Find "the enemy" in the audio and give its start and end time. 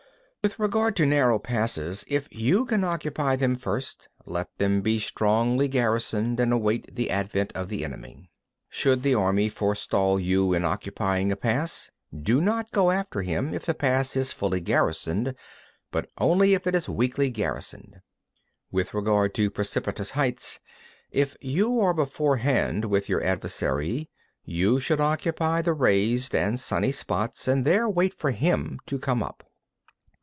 7.69-8.15, 9.03-9.49